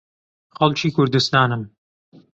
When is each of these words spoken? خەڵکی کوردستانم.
خەڵکی 0.57 0.89
کوردستانم. 0.95 1.61